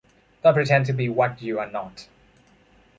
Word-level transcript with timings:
Don’t 0.41 0.55
pretend 0.55 0.87
to 0.87 0.93
be 0.93 1.07
what 1.09 1.39
your 1.43 1.59
are 1.59 1.69
not. 1.69 2.07